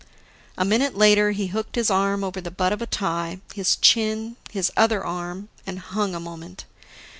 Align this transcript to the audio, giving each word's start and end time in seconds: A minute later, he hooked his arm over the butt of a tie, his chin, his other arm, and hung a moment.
A 0.57 0.65
minute 0.65 0.97
later, 0.97 1.29
he 1.29 1.45
hooked 1.45 1.75
his 1.75 1.91
arm 1.91 2.23
over 2.23 2.41
the 2.41 2.49
butt 2.49 2.73
of 2.73 2.81
a 2.81 2.87
tie, 2.87 3.39
his 3.53 3.75
chin, 3.75 4.35
his 4.49 4.71
other 4.75 5.05
arm, 5.05 5.49
and 5.67 5.77
hung 5.77 6.15
a 6.15 6.19
moment. 6.19 6.65